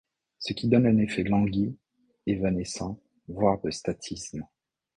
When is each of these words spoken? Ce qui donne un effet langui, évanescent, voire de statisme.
Ce 0.39 0.53
qui 0.53 0.67
donne 0.67 0.87
un 0.87 0.97
effet 0.97 1.21
langui, 1.21 1.77
évanescent, 2.25 2.99
voire 3.27 3.61
de 3.61 3.69
statisme. 3.69 4.43